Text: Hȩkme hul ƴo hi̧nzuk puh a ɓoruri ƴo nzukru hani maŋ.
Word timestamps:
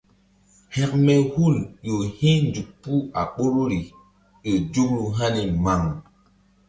Hȩkme 0.75 1.13
hul 1.33 1.55
ƴo 1.87 1.95
hi̧nzuk 2.17 2.69
puh 2.81 3.03
a 3.19 3.21
ɓoruri 3.33 3.79
ƴo 4.43 4.51
nzukru 4.63 5.05
hani 5.17 5.41
maŋ. 5.63 5.81